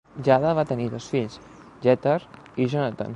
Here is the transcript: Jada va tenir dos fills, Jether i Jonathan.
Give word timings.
Jada 0.27 0.53
va 0.59 0.63
tenir 0.71 0.87
dos 0.93 1.09
fills, 1.15 1.37
Jether 1.85 2.17
i 2.65 2.71
Jonathan. 2.75 3.09